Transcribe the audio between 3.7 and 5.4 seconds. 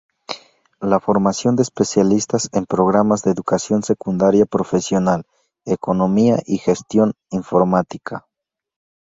secundaria profesional: